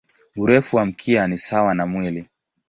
Urefu 0.35 0.75
wa 0.77 0.85
mkia 0.85 1.27
ni 1.27 1.37
sawa 1.37 1.73
na 1.73 1.85
mwili. 1.87 2.27